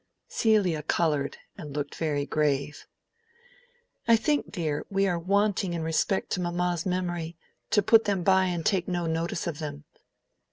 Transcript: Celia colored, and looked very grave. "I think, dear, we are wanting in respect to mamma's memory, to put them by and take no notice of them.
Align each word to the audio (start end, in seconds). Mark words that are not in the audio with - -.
Celia 0.27 0.81
colored, 0.81 1.37
and 1.59 1.75
looked 1.75 1.93
very 1.93 2.25
grave. 2.25 2.87
"I 4.07 4.15
think, 4.15 4.49
dear, 4.51 4.83
we 4.89 5.05
are 5.07 5.19
wanting 5.19 5.75
in 5.75 5.83
respect 5.83 6.31
to 6.31 6.41
mamma's 6.41 6.87
memory, 6.87 7.37
to 7.69 7.83
put 7.83 8.05
them 8.05 8.23
by 8.23 8.45
and 8.45 8.65
take 8.65 8.87
no 8.87 9.05
notice 9.05 9.45
of 9.45 9.59
them. 9.59 9.83